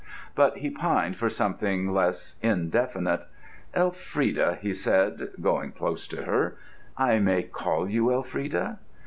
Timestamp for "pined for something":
0.71-1.93